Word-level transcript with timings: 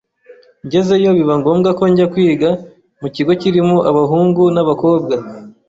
ngezeyo 0.65 1.09
biba 1.17 1.35
ngombwa 1.41 1.69
ko 1.77 1.83
njya 1.91 2.05
kwiga 2.13 2.49
mu 3.01 3.07
kigo 3.15 3.31
kirimo 3.41 3.77
abahungu 3.89 4.43
n’abakobwa 4.55 5.15